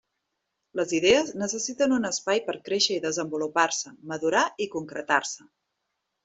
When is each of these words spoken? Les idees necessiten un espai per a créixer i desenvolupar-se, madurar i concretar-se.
Les 0.77 0.93
idees 0.99 1.27
necessiten 1.41 1.93
un 1.97 2.09
espai 2.09 2.41
per 2.47 2.55
a 2.55 2.61
créixer 2.69 2.97
i 2.97 3.03
desenvolupar-se, 3.05 3.93
madurar 4.15 4.43
i 4.67 4.69
concretar-se. 4.79 5.49